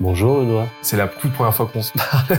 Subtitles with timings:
[0.00, 0.68] Bonjour Benoît.
[0.80, 2.38] C'est la toute première fois qu'on se parle.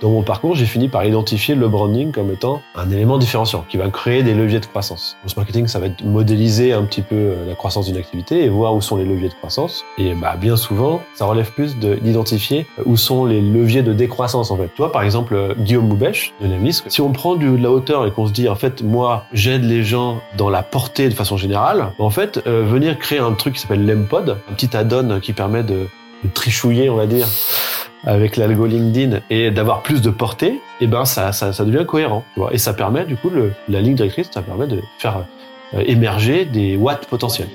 [0.00, 3.76] Dans mon parcours, j'ai fini par identifier le branding comme étant un élément différenciant qui
[3.76, 5.18] va créer des leviers de croissance.
[5.22, 8.48] Le marketing, ça va être modéliser un petit peu euh, la croissance d'une activité et
[8.48, 9.84] voir où sont les leviers de croissance.
[9.98, 14.56] Et bah, bien souvent, ça relève plus d'identifier où sont les leviers de décroissance en
[14.56, 14.68] fait.
[14.68, 18.06] Toi, par exemple, euh, Guillaume Moubèche de Nemlis, si on prend du, de la hauteur
[18.06, 21.36] et qu'on se dit en fait, moi, j'aide les gens dans la portée de façon
[21.36, 25.34] générale, en fait, euh, venir créer un truc qui s'appelle l'Empod, un petit add-on qui
[25.34, 25.86] permet de,
[26.24, 27.28] de trichouiller, on va dire,
[28.04, 31.84] avec l'algo LinkedIn et d'avoir plus de portée, et eh ben ça, ça, ça devient
[31.86, 32.24] cohérent.
[32.34, 35.24] Tu vois et ça permet, du coup, le, la ligne directrice, ça permet de faire
[35.74, 37.48] euh, émerger des watts potentiels.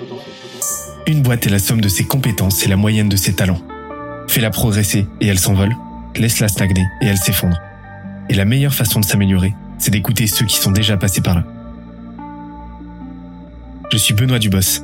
[1.06, 3.62] Une boîte est la somme de ses compétences et la moyenne de ses talents.
[4.28, 5.76] Fais-la progresser et elle s'envole,
[6.16, 7.60] laisse-la stagner et elle s'effondre.
[8.30, 11.44] Et la meilleure façon de s'améliorer, c'est d'écouter ceux qui sont déjà passés par là.
[13.92, 14.84] Je suis Benoît Dubos,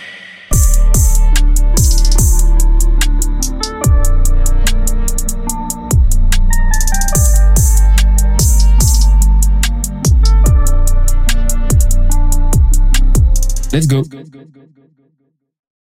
[13.73, 14.03] Let's go.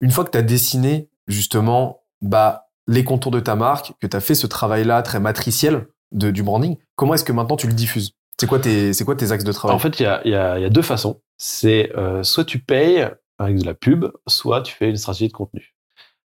[0.01, 4.15] Une fois que tu as dessiné justement bah, les contours de ta marque, que tu
[4.15, 7.73] as fait ce travail-là très matriciel de, du branding, comment est-ce que maintenant tu le
[7.73, 8.11] diffuses?
[8.39, 9.75] C'est quoi, tes, c'est quoi tes axes de travail?
[9.75, 11.21] En fait, il y a, y, a, y a, deux façons.
[11.37, 13.07] C'est euh, soit tu payes
[13.39, 15.75] avec de la pub, soit tu fais une stratégie de contenu.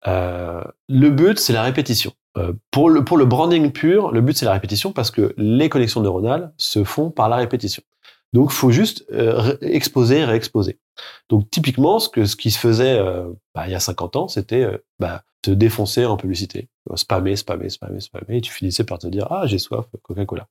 [0.08, 2.12] Euh, le but, c'est la répétition.
[2.38, 5.70] Euh, pour, le, pour le branding pur, le but, c'est la répétition parce que les
[5.70, 7.84] connexions neuronales se font par la répétition.
[8.34, 10.80] Donc, faut juste euh, exposer, réexposer.
[11.30, 14.28] Donc, typiquement, ce, que, ce qui se faisait euh, bah, il y a 50 ans,
[14.28, 16.70] c'était euh, bah, te défoncer en publicité.
[16.96, 20.48] Spammer, spammer, spammer, spammer, et tu finissais par te dire «Ah, j'ai soif, Coca-Cola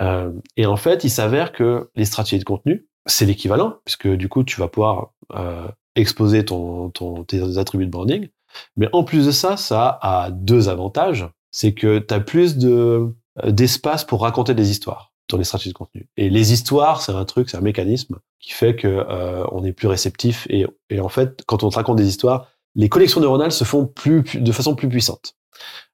[0.00, 0.32] euh,».
[0.56, 4.44] Et en fait, il s'avère que les stratégies de contenu, c'est l'équivalent, puisque du coup,
[4.44, 8.28] tu vas pouvoir euh, exposer ton, ton, tes attributs de branding.
[8.76, 11.28] Mais en plus de ça, ça a deux avantages.
[11.50, 13.14] C'est que tu as plus de
[13.46, 16.08] d'espace pour raconter des histoires dans les stratégies de contenu.
[16.16, 19.72] Et les histoires, c'est un truc, c'est un mécanisme qui fait que euh, on est
[19.72, 20.46] plus réceptif.
[20.50, 23.86] Et, et, en fait, quand on te raconte des histoires, les connexions neuronales se font
[23.86, 25.36] plus, de façon plus puissante.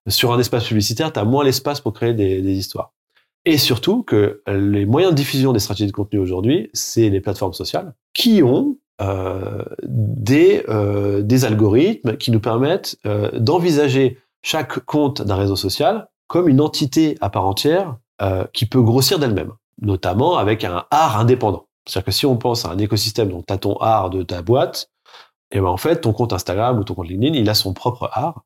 [0.09, 2.93] Sur un espace publicitaire, tu as moins l'espace pour créer des, histoires.
[3.45, 7.55] Et surtout que les moyens de diffusion des stratégies de contenu aujourd'hui, c'est les plateformes
[7.55, 12.97] sociales qui ont euh, des, euh, des algorithmes qui nous permettent
[13.35, 18.83] d'envisager chaque compte d'un réseau social comme une entité à part entière euh, qui peut
[18.83, 21.67] grossir d'elle-même, notamment avec un art indépendant.
[21.87, 24.43] C'est-à-dire que si on pense à un écosystème dont tu as ton art de ta
[24.43, 24.91] boîte,
[25.53, 27.73] et eh ben en fait, ton compte Instagram ou ton compte LinkedIn, il a son
[27.73, 28.43] propre art.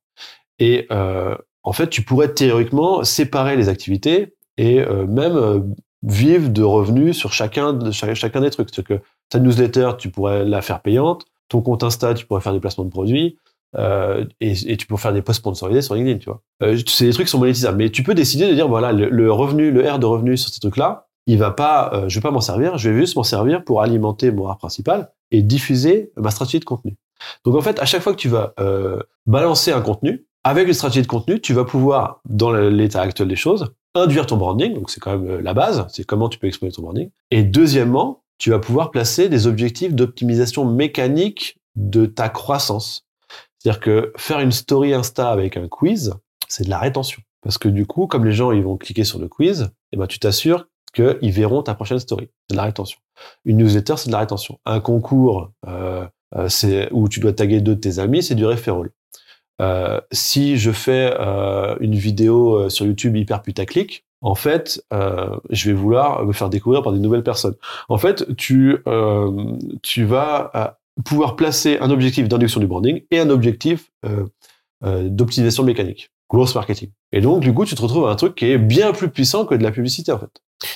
[0.58, 5.60] Et euh, en fait, tu pourrais théoriquement séparer les activités et euh, même euh,
[6.02, 8.68] vivre de revenus sur chacun, de, chacun des trucs.
[8.70, 12.52] C'est-à-dire que ta newsletter, tu pourrais la faire payante, ton compte Insta, tu pourrais faire
[12.52, 13.38] des placements de produits,
[13.76, 16.42] euh, et, et, tu peux faire des posts sponsorisés sur LinkedIn, tu vois.
[16.62, 19.08] Euh, c'est des trucs qui sont monétisables, mais tu peux décider de dire voilà le,
[19.08, 22.22] le revenu, le R de revenu sur ces trucs-là, il va pas, euh, je vais
[22.22, 26.10] pas m'en servir, je vais juste m'en servir pour alimenter mon art principal et diffuser
[26.16, 26.96] ma stratégie de contenu.
[27.44, 30.74] Donc en fait, à chaque fois que tu vas euh, balancer un contenu, avec une
[30.74, 34.90] stratégie de contenu, tu vas pouvoir, dans l'état actuel des choses, induire ton branding, donc
[34.90, 37.10] c'est quand même euh, la base, c'est comment tu peux exposer ton branding.
[37.30, 43.06] Et deuxièmement, tu vas pouvoir placer des objectifs d'optimisation mécanique de ta croissance.
[43.60, 46.14] C'est-à-dire que faire une story Insta avec un quiz,
[46.48, 47.22] c'est de la rétention.
[47.42, 50.06] Parce que du coup, comme les gens ils vont cliquer sur le quiz, eh ben,
[50.06, 52.30] tu t'assures qu'ils verront ta prochaine story.
[52.48, 52.98] C'est de la rétention.
[53.44, 54.58] Une newsletter, c'est de la rétention.
[54.64, 56.06] Un concours, euh,
[56.36, 58.90] euh, c'est où tu dois taguer deux de tes amis, c'est du referral.
[59.60, 65.36] Euh, si je fais euh, une vidéo euh, sur YouTube hyper putaclic, en fait, euh,
[65.50, 67.56] je vais vouloir me faire découvrir par des nouvelles personnes.
[67.88, 68.82] En fait, tu,
[69.82, 74.26] tu vas pouvoir placer un objectif d'induction du branding et un objectif euh,
[74.84, 76.90] euh, d'optimisation mécanique, growth marketing.
[77.12, 79.44] Et donc, du coup, tu te retrouves à un truc qui est bien plus puissant
[79.44, 80.30] que de la publicité, en fait.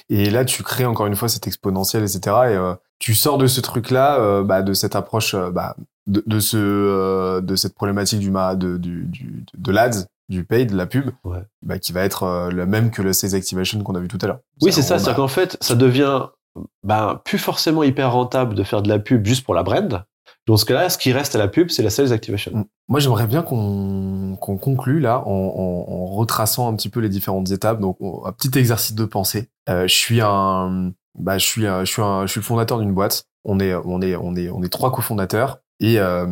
[0.08, 2.20] Et là, tu crées encore une fois cette exponentielle, etc.
[2.24, 5.76] Et euh, tu sors de ce truc-là, bah, de cette approche, bah,
[6.06, 10.76] de, de, ce, de cette problématique du, de, du, du, de l'ads, du paid, de
[10.76, 11.42] la pub, ouais.
[11.62, 14.26] bah, qui va être le même que le sales activation qu'on a vu tout à
[14.26, 14.40] l'heure.
[14.62, 14.98] Oui, c'est ça.
[14.98, 16.28] C'est-à-dire qu'en fait, ça devient
[16.82, 20.04] ben, plus forcément hyper rentable de faire de la pub juste pour la brand,
[20.46, 22.52] Dans ce cas-là, ce qui reste à la pub, c'est la sales activation.
[22.54, 22.64] Mm.
[22.88, 27.80] Moi, j'aimerais bien qu'on conclue là en, en, retraçant un petit peu les différentes étapes.
[27.80, 29.48] Donc, on- un petit exercice de pensée.
[29.70, 31.90] Euh, je suis un, bah, je suis un, je
[32.30, 33.24] suis le fondateur d'une boîte.
[33.44, 36.26] On est, on est, on est, on est trois cofondateurs et euh,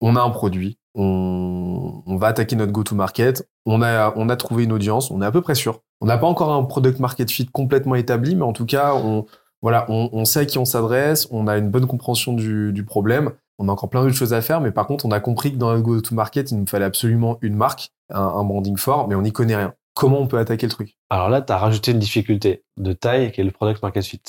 [0.00, 0.78] on a un produit.
[0.94, 3.48] On, on va attaquer notre go-to-market.
[3.66, 5.10] On a, on a trouvé une audience.
[5.10, 5.80] On est à peu près sûr.
[6.00, 9.26] On n'a pas encore un product market fit complètement établi, mais en tout cas, on,
[9.62, 11.28] voilà, on, on sait à qui on s'adresse.
[11.30, 13.32] On a une bonne compréhension du, du problème.
[13.60, 15.58] On a encore plein d'autres choses à faire, mais par contre, on a compris que
[15.58, 19.20] dans le go-to-market, il nous fallait absolument une marque, un, un branding fort, mais on
[19.20, 19.74] n'y connaît rien.
[19.92, 20.96] Comment on peut attaquer le truc?
[21.10, 24.22] Alors là, tu as rajouté une difficulté de taille qui est le product market fit.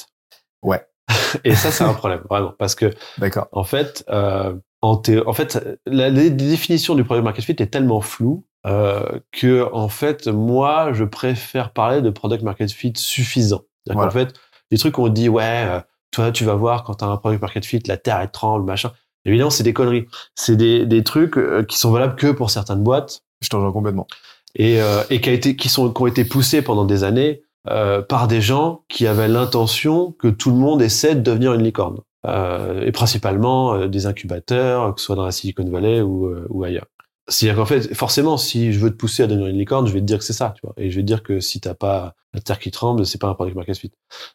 [0.62, 0.86] Ouais.
[1.46, 2.54] Et ça, c'est un problème, vraiment.
[2.60, 3.48] Parce que, D'accord.
[3.54, 8.02] en fait, euh, en, en fait, la, la définition du product market fit est tellement
[8.02, 13.62] floue euh, que, en fait, moi, je préfère parler de product market fit suffisant.
[13.88, 14.10] Voilà.
[14.10, 14.34] qu'en fait,
[14.72, 15.80] les trucs qu'on dit, ouais, euh,
[16.12, 18.66] toi, tu vas voir quand tu as un product market fit, la terre, elle tremble,
[18.66, 18.92] machin.
[19.26, 20.08] Évidemment, c'est des conneries.
[20.36, 23.72] C'est des, des trucs euh, qui sont valables que pour certaines boîtes Je t'en rejoins
[23.72, 24.08] complètement.
[24.56, 27.42] et, euh, et qui, a été, qui, sont, qui ont été poussés pendant des années
[27.70, 31.64] euh, par des gens qui avaient l'intention que tout le monde essaie de devenir une
[31.64, 32.00] licorne.
[32.28, 36.46] Euh, et principalement euh, des incubateurs, que ce soit dans la Silicon Valley ou, euh,
[36.50, 36.86] ou ailleurs.
[37.32, 40.02] C'est-à-dire qu'en fait, forcément, si je veux te pousser à devenir une licorne, je vais
[40.02, 40.74] te dire que c'est ça, tu vois.
[40.78, 43.28] Et je vais te dire que si t'as pas la terre qui tremble, c'est pas
[43.28, 43.92] un product market fit.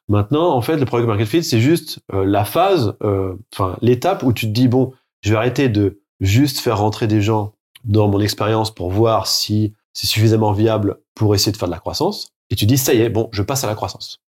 [0.08, 4.22] Maintenant, en fait, le product market fit, c'est juste euh, la phase, euh, enfin l'étape
[4.22, 7.52] où tu te dis bon, je vais arrêter de juste faire rentrer des gens
[7.84, 11.78] dans mon expérience pour voir si c'est suffisamment viable pour essayer de faire de la
[11.78, 12.28] croissance.
[12.50, 14.20] Et tu dis ça y est, bon, je passe à la croissance.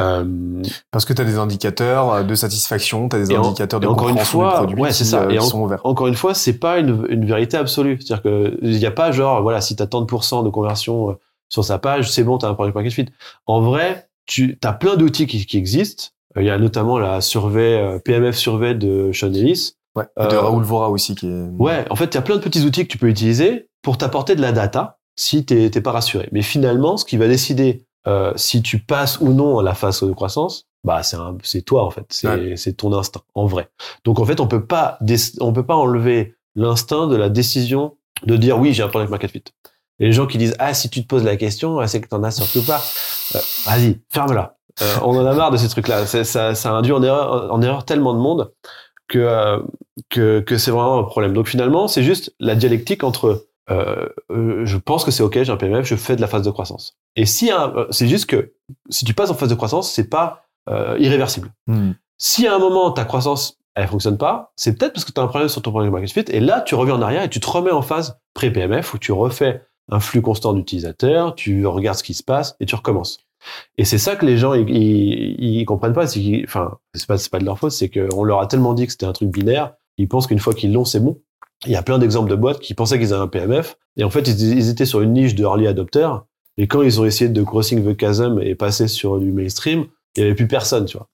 [0.00, 0.62] Euh,
[0.92, 3.80] Parce que tu as des indicateurs euh, de satisfaction, tu as des Et en- indicateurs
[3.80, 5.22] de encore une fois, du produit ouais, qui, c'est ça.
[5.24, 5.80] euh, Et en- ouverts.
[5.84, 7.98] encore une fois, c'est pas une, une vérité absolue.
[8.00, 10.50] C'est-à-dire que il n'y a pas genre, voilà, si tu as tant de pourcents de
[10.50, 11.18] conversion
[11.48, 13.06] sur sa page, c'est bon, tu as un product market fit.
[13.46, 16.04] En vrai, tu as plein d'outils qui, qui existent.
[16.36, 19.72] Il y a notamment la survey, PMF survey de Sean Ellis.
[19.96, 20.04] Ouais.
[20.20, 21.46] Et de Euh, Raoul Vora aussi qui est...
[21.58, 23.98] Ouais, en fait, il y a plein de petits outils que tu peux utiliser pour
[23.98, 26.28] t'apporter de la data si t'es t'es pas rassuré.
[26.30, 30.02] Mais finalement, ce qui va décider euh, si tu passes ou non à la phase
[30.02, 32.56] de croissance, bah c'est c'est toi en fait, c'est Ouais.
[32.56, 33.68] c'est ton instinct en vrai.
[34.04, 34.98] Donc en fait, on peut pas
[35.40, 39.30] on peut pas enlever l'instinct de la décision de dire oui j'ai un product market
[39.30, 39.44] fit.
[40.00, 42.08] Et les gens qui disent ah si tu te poses la question, ah, c'est que
[42.08, 42.80] t'en as surtout pas.
[43.34, 44.56] Euh, Vas-y, ferme-la.
[44.80, 46.06] Euh, on en a marre de ces trucs-là.
[46.06, 48.52] Ça, ça induit en erreur, en erreur tellement de monde
[49.08, 49.58] que euh,
[50.10, 51.32] que, que c'est vraiment un problème.
[51.32, 55.52] Donc finalement, c'est juste la dialectique entre euh, euh, je pense que c'est ok, j'ai
[55.52, 56.98] un PMF, je fais de la phase de croissance.
[57.16, 58.52] Et si euh, c'est juste que
[58.88, 61.52] si tu passes en phase de croissance, c'est pas euh, irréversible.
[61.66, 61.92] Hmm.
[62.16, 65.24] Si à un moment ta croissance elle fonctionne pas, c'est peut-être parce que tu as
[65.24, 67.40] un problème sur ton product market fit et là tu reviens en arrière et tu
[67.40, 72.02] te remets en phase pré-PMF où tu refais un flux constant d'utilisateurs, tu regardes ce
[72.02, 73.20] qui se passe et tu recommences.
[73.76, 77.18] Et c'est ça que les gens ils, ils, ils comprennent pas, c'est enfin c'est pas
[77.18, 79.30] c'est pas de leur faute, c'est qu'on leur a tellement dit que c'était un truc
[79.30, 81.20] binaire, ils pensent qu'une fois qu'ils l'ont c'est bon.
[81.66, 84.10] Il y a plein d'exemples de boîtes qui pensaient qu'ils avaient un PMF et en
[84.10, 86.08] fait ils, étaient sur une niche de early adopter
[86.58, 89.86] et quand ils ont essayé de crossing the chasm et passer sur du mainstream,
[90.16, 91.08] il y avait plus personne, tu vois.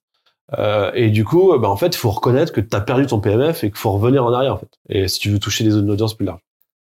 [0.57, 3.19] Euh, et du coup, bah, en fait, il faut reconnaître que tu as perdu ton
[3.19, 4.69] PMF et qu'il faut revenir en arrière, en fait.
[4.89, 6.41] Et si tu veux toucher des audiences plus larges.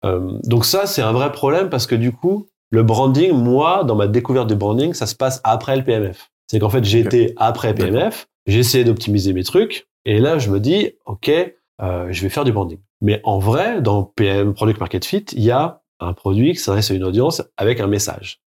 [0.04, 3.94] Euh, donc ça, c'est un vrai problème parce que du coup, le branding, moi, dans
[3.94, 6.30] ma découverte de branding, ça se passe après le PMF.
[6.46, 10.50] C'est qu'en fait, j'ai été après PMF, j'ai essayé d'optimiser mes trucs, et là, je
[10.50, 12.78] me dis, OK, euh, je vais faire du branding.
[13.00, 16.90] Mais en vrai, dans PM Product Market Fit, il y a un produit qui s'adresse
[16.90, 18.40] à une audience avec un message.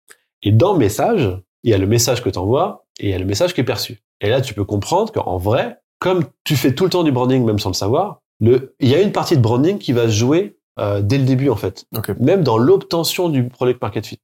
[0.42, 3.14] Et dans le message, il y a le message que tu envoies et il y
[3.14, 4.02] a le message qui est perçu.
[4.20, 7.44] Et là, tu peux comprendre qu'en vrai, comme tu fais tout le temps du branding,
[7.44, 10.14] même sans le savoir, le, il y a une partie de branding qui va se
[10.14, 11.86] jouer euh, dès le début, en fait.
[11.96, 12.10] Ok.
[12.20, 14.20] Même dans l'obtention du product market fit.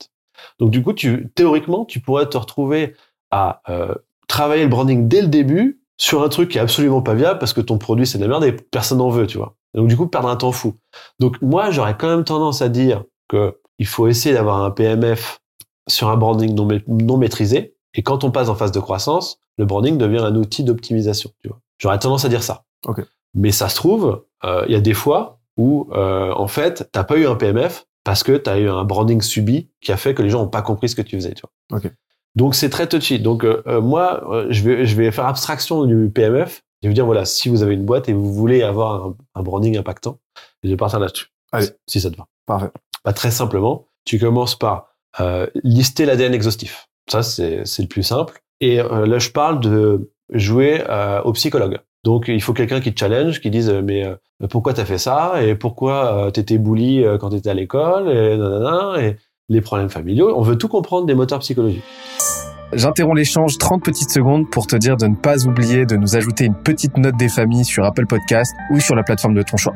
[0.58, 2.94] Donc, du coup, tu, théoriquement, tu pourrais te retrouver
[3.30, 3.94] à euh,
[4.28, 7.52] travailler le branding dès le début sur un truc qui est absolument pas viable parce
[7.52, 9.54] que ton produit, c'est de la merde et personne n'en veut, tu vois.
[9.74, 10.74] Donc, du coup, perdre un temps fou.
[11.18, 15.40] Donc, moi, j'aurais quand même tendance à dire que il faut essayer d'avoir un PMF
[15.88, 17.74] sur un branding non, ma- non maîtrisé.
[17.94, 21.30] Et quand on passe en phase de croissance, le branding devient un outil d'optimisation.
[21.42, 21.58] Tu vois.
[21.78, 22.64] J'aurais tendance à dire ça.
[22.86, 23.02] Ok.
[23.34, 27.04] Mais ça se trouve, euh, il y a des fois où, euh, en fait, t'as
[27.04, 30.14] pas eu un PMF parce que tu as eu un branding subi qui a fait
[30.14, 31.32] que les gens n'ont pas compris ce que tu faisais.
[31.34, 31.78] Tu vois.
[31.78, 31.92] Ok.
[32.34, 33.18] Donc c'est très touchy.
[33.18, 36.62] Donc euh, euh, moi, euh, je vais je vais faire abstraction du PMF.
[36.82, 39.42] Je vais dire voilà, si vous avez une boîte et vous voulez avoir un, un
[39.42, 40.18] branding impactant,
[40.64, 41.26] je vais partir là-dessus.
[41.52, 41.68] Allez.
[41.86, 42.26] Si ça te va.
[42.46, 42.70] Parfait.
[43.04, 44.88] Bah, très simplement, tu commences par
[45.20, 46.88] euh, lister l'ADN exhaustif.
[47.10, 48.40] Ça, c'est c'est le plus simple.
[48.60, 51.80] Et euh, là, je parle de jouer euh, au psychologue.
[52.04, 54.16] Donc, il faut quelqu'un qui te challenge, qui dise mais euh,
[54.48, 55.42] pourquoi t'as fait ça?
[55.42, 58.08] Et pourquoi t'étais bully quand t'étais à l'école?
[58.08, 59.16] Et nanana et
[59.48, 60.32] les problèmes familiaux.
[60.36, 61.82] On veut tout comprendre des moteurs psychologiques.
[62.72, 66.44] J'interromps l'échange 30 petites secondes pour te dire de ne pas oublier de nous ajouter
[66.46, 69.74] une petite note des familles sur Apple Podcast ou sur la plateforme de ton choix.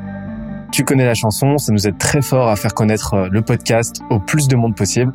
[0.73, 4.01] Tu connais la chanson, ça nous aide très fort à faire connaître euh, le podcast
[4.11, 5.13] au plus de monde possible.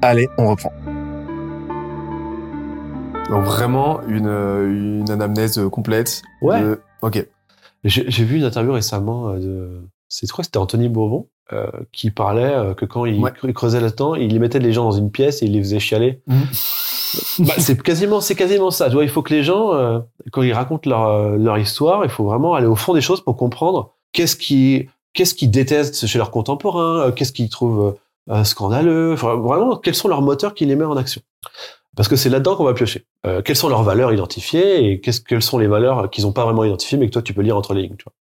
[0.00, 0.72] Allez, on reprend.
[3.30, 6.22] Donc vraiment une, euh, une anamnèse complète.
[6.42, 6.60] Ouais.
[6.62, 7.26] de- Ok.
[7.84, 9.80] J'ai j'ai vu une interview récemment euh, de.
[10.22, 13.32] C'est quoi C'était Anthony Bourbon euh, qui parlait euh, que quand il, Ouais.
[13.42, 16.20] il creusait là-dedans, il mettait les gens dans une pièce et il les faisait chialer.
[17.38, 18.86] Bah, c'est quasiment, c'est quasiment ça.
[18.88, 19.98] Tu vois, il faut que les gens, euh,
[20.32, 23.20] quand ils racontent leur, euh, leur histoire, il faut vraiment aller au fond des choses
[23.20, 27.96] pour comprendre qu'est-ce qui, qu'est-ce qu'ils détestent chez leurs contemporains, euh, qu'est-ce qu'ils trouvent
[28.30, 29.12] euh, scandaleux.
[29.12, 31.20] Enfin, vraiment, quels sont leurs moteurs qui les mettent en action.
[31.96, 33.04] Parce que c'est là-dedans qu'on va piocher.
[33.26, 36.44] Euh, quelles sont leurs valeurs identifiées et qu'est-ce, quelles sont les valeurs qu'ils n'ont pas
[36.44, 37.96] vraiment identifiées, mais que toi tu peux lire entre les lignes.
[37.96, 38.12] Tu vois.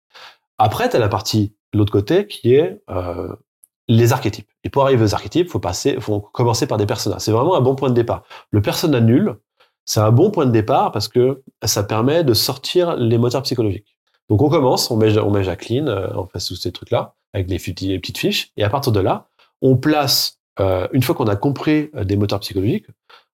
[0.60, 3.36] Après, tu as la partie l'autre côté qui est euh,
[3.88, 4.48] les archétypes.
[4.64, 7.22] Et pour arriver aux archétypes, faut passer, faut commencer par des personnages.
[7.22, 8.24] C'est vraiment un bon point de départ.
[8.52, 9.36] Le persona nul,
[9.86, 13.98] c'est un bon point de départ parce que ça permet de sortir les moteurs psychologiques.
[14.30, 17.58] Donc on commence, on met, on met Jacqueline, on fait tous ces trucs-là avec les,
[17.58, 19.28] petites fiches, et à partir de là,
[19.62, 22.86] on place, euh, une fois qu'on a compris euh, des moteurs psychologiques,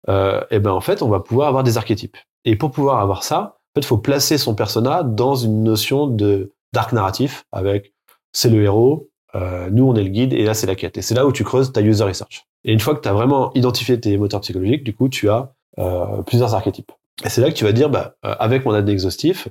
[0.09, 2.17] euh, et ben en fait, on va pouvoir avoir des archétypes.
[2.45, 6.53] Et pour pouvoir avoir ça, en fait, faut placer son persona dans une notion de
[6.75, 7.95] d'arc narratif avec
[8.33, 10.97] c'est le héros, euh, nous on est le guide et là c'est la quête.
[10.99, 12.45] Et c'est là où tu creuses ta user research.
[12.65, 15.53] Et une fois que tu as vraiment identifié tes moteurs psychologiques, du coup tu as
[15.79, 16.93] euh, plusieurs archétypes.
[17.25, 19.49] Et c'est là que tu vas dire, bah, euh, avec mon ADN exhaustif,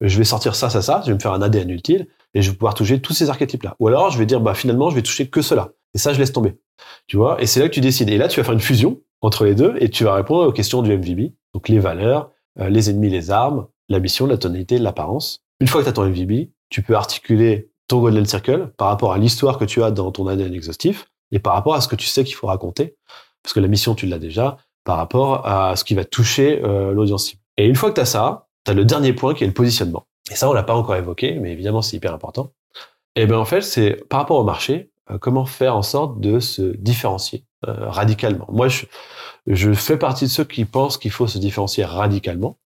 [0.00, 2.50] je vais sortir ça, ça, ça, je vais me faire un ADN utile et je
[2.50, 3.76] vais pouvoir toucher tous ces archétypes-là.
[3.78, 5.70] Ou alors je vais dire, bah finalement je vais toucher que cela.
[5.94, 6.58] Et ça je laisse tomber.
[7.06, 7.40] Tu vois?
[7.40, 8.10] Et c'est là que tu décides.
[8.10, 10.52] Et là tu vas faire une fusion entre les deux et tu vas répondre aux
[10.52, 11.32] questions du MVB.
[11.54, 15.44] Donc les valeurs, euh, les ennemis, les armes, la mission, la tonalité, l'apparence.
[15.60, 19.12] Une fois que tu as ton MVB, tu peux articuler ton Golden Circle par rapport
[19.12, 21.96] à l'histoire que tu as dans ton ADN exhaustif et par rapport à ce que
[21.96, 22.96] tu sais qu'il faut raconter,
[23.42, 26.92] parce que la mission, tu l'as déjà, par rapport à ce qui va toucher euh,
[26.92, 27.42] l'audience cible.
[27.56, 29.52] Et une fois que tu as ça, tu as le dernier point qui est le
[29.52, 30.06] positionnement.
[30.30, 32.52] Et ça, on l'a pas encore évoqué, mais évidemment, c'est hyper important.
[33.16, 36.40] Et ben en fait, c'est par rapport au marché, euh, comment faire en sorte de
[36.40, 38.46] se différencier euh, radicalement.
[38.50, 38.86] Moi, je,
[39.46, 42.58] je fais partie de ceux qui pensent qu'il faut se différencier radicalement.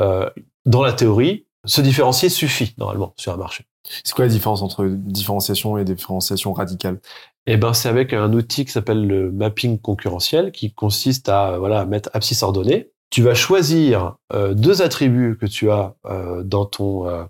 [0.00, 0.28] Euh,
[0.64, 3.64] dans la théorie, se différencier suffit normalement sur un marché.
[3.84, 7.00] C'est quoi la différence entre différenciation et différenciation radicale?
[7.46, 11.58] Eh ben, c'est avec un outil qui s'appelle le mapping concurrentiel, qui consiste à euh,
[11.58, 12.92] voilà mettre abscisse ordonnée.
[13.10, 17.24] Tu vas choisir euh, deux attributs que tu as euh, dans ton euh,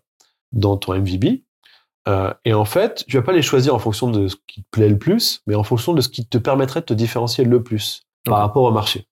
[0.53, 1.43] dans ton MVB,
[2.45, 4.89] et en fait, tu vas pas les choisir en fonction de ce qui te plaît
[4.89, 8.03] le plus, mais en fonction de ce qui te permettrait de te différencier le plus
[8.25, 9.07] par rapport au marché.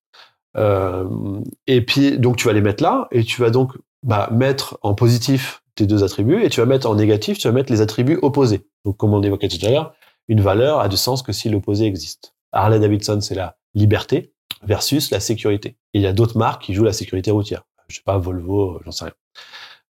[1.69, 4.95] Et puis, donc, tu vas les mettre là, et tu vas donc bah, mettre en
[4.95, 8.19] positif tes deux attributs, et tu vas mettre en négatif, tu vas mettre les attributs
[8.23, 8.67] opposés.
[8.85, 9.95] Donc, comme on évoquait tout à l'heure,
[10.29, 12.35] une valeur a du sens que si l'opposé existe.
[12.53, 15.77] Harley Davidson, c'est la liberté versus la sécurité.
[15.95, 17.65] Et il y a d'autres marques qui jouent la sécurité routière.
[17.89, 19.15] Je sais pas, Volvo, j'en sais rien.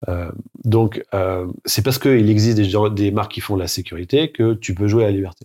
[0.08, 0.30] Euh,
[0.64, 4.54] donc, euh, c'est parce qu'il existe des, gens- des marques qui font la sécurité que
[4.54, 5.44] tu peux jouer la liberté.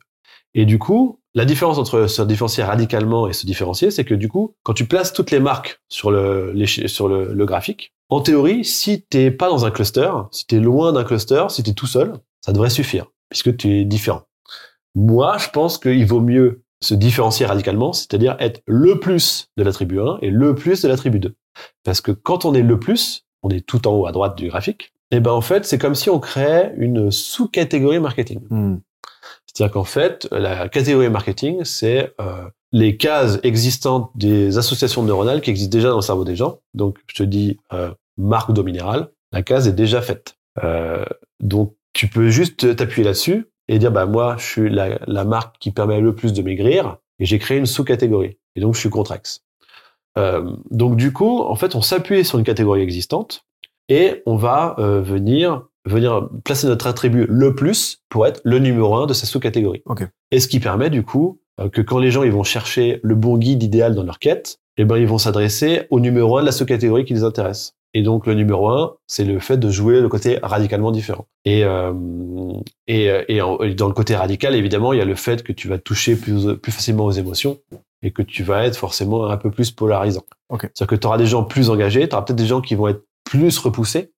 [0.54, 4.30] Et du coup, la différence entre se différencier radicalement et se différencier, c'est que du
[4.30, 8.64] coup, quand tu places toutes les marques sur le, sur le, le graphique, en théorie,
[8.64, 12.14] si t'es pas dans un cluster, si t'es loin d'un cluster, si t'es tout seul,
[12.42, 14.24] ça devrait suffire, puisque tu es différent.
[14.96, 20.00] Moi, je pense qu'il vaut mieux se différencier radicalement, c'est-à-dire être le plus de l'attribut
[20.00, 21.34] 1 et le plus de l'attribut 2.
[21.84, 24.50] Parce que quand on est le plus, on est tout en haut à droite du
[24.50, 28.42] graphique, et ben en fait, c'est comme si on créait une sous-catégorie marketing.
[28.50, 28.78] Hmm.
[29.54, 35.52] C'est-à-dire qu'en fait, la catégorie marketing, c'est euh, les cases existantes des associations neuronales qui
[35.52, 36.60] existent déjà dans le cerveau des gens.
[36.74, 40.36] Donc, je te dis euh, marque d'eau minérale, la case est déjà faite.
[40.64, 41.06] Euh,
[41.40, 45.58] donc, tu peux juste t'appuyer là-dessus et dire, bah moi, je suis la, la marque
[45.60, 48.38] qui permet le plus de maigrir et j'ai créé une sous-catégorie.
[48.56, 49.44] Et donc, je suis Contrex.
[50.18, 53.46] Euh, donc, du coup, en fait, on s'appuie sur une catégorie existante
[53.90, 58.96] et on va euh, venir venir placer notre attribut le plus pour être le numéro
[58.96, 59.82] un de sa sous-catégorie.
[59.86, 60.08] Ok.
[60.32, 63.16] Et ce qui permet du coup euh, que quand les gens ils vont chercher le
[63.16, 66.46] bon guide idéal dans leur quête, eh ben ils vont s'adresser au numéro un de
[66.48, 67.74] la sous-catégorie qui les intéresse.
[67.96, 71.28] Et donc le numéro un, c'est le fait de jouer le côté radicalement différent.
[71.46, 71.64] Et
[72.88, 75.52] et, et, en- et dans le côté radical, évidemment, il y a le fait que
[75.54, 77.60] tu vas toucher plus plus facilement aux émotions
[78.02, 80.24] et que tu vas être forcément un peu plus polarisant.
[80.50, 80.62] Ok.
[80.74, 82.88] C'est-à-dire que tu auras des gens plus engagés, tu auras peut-être des gens qui vont
[82.88, 84.12] être plus repoussés,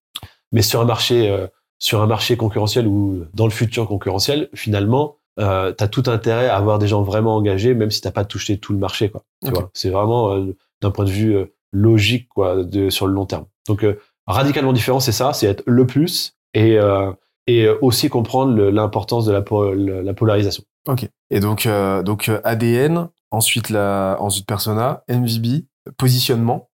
[0.52, 1.46] mais sur un marché euh,
[1.78, 6.48] sur un marché concurrentiel ou dans le futur concurrentiel, finalement, euh, tu as tout intérêt
[6.48, 9.10] à avoir des gens vraiment engagés, même si t'as pas touché tout le marché.
[9.10, 9.70] Quoi, tu vois.
[9.74, 13.44] C'est vraiment euh, d'un point de vue euh, logique quoi, de, sur le long terme.
[13.68, 17.12] Donc, euh, radicalement différent, c'est ça, c'est être le plus et, euh,
[17.46, 20.64] et aussi comprendre l'importance de la, po- le- la polarisation.
[20.88, 21.08] Ok.
[21.30, 25.64] Et donc, euh, donc ADN, ensuite la, ensuite persona, MVB,
[25.98, 26.70] positionnement.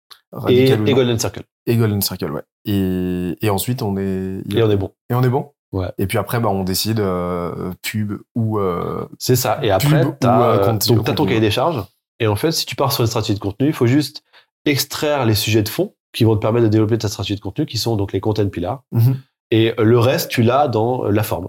[0.49, 0.67] Et.
[0.95, 1.43] Golden Circle.
[1.67, 2.43] Et Golden Circle, ouais.
[2.65, 4.43] Et, et ensuite, on est.
[4.55, 4.93] Et on est bon.
[5.11, 5.87] Et on est bon Ouais.
[5.99, 8.59] Et puis après, bah, on décide euh, pub ou.
[8.59, 9.61] euh, C'est ça.
[9.63, 11.85] Et après, Pub tu as, ou, euh, contenu- ton cahier des charges.
[12.19, 14.23] Et en fait, si tu pars sur une stratégie de contenu, il faut juste
[14.65, 17.67] extraire les sujets de fond qui vont te permettre de développer ta stratégie de contenu,
[17.67, 18.83] qui sont donc les content pillars.
[18.93, 19.17] Mhm.
[19.53, 21.49] Et le reste, tu l'as dans euh, la forme.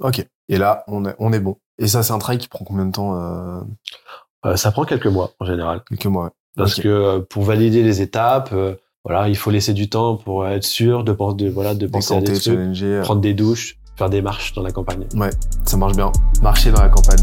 [0.00, 0.24] Ok.
[0.48, 1.56] Et là, on est, on est bon.
[1.78, 3.60] Et ça, c'est un travail qui prend combien de temps euh,
[4.44, 5.82] Euh, ça prend quelques mois en général.
[5.88, 6.24] Quelques mois.
[6.24, 6.30] ouais.
[6.56, 8.74] Parce que euh, pour valider les étapes, euh,
[9.08, 12.14] voilà, il faut laisser du temps pour être sûr de, pen- de, voilà, de penser
[12.16, 12.58] à des trucs,
[13.02, 15.04] prendre des douches, faire des marches dans la campagne.
[15.64, 16.10] Ça marche bien.
[16.42, 17.22] Marcher dans la campagne.